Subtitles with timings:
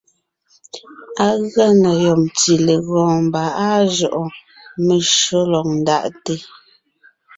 [1.25, 4.29] Á gʉa na yɔb ntí legɔɔn, mbà áa jʉʼɔɔn,
[4.85, 6.33] meshÿó lɔg ńdaʼte.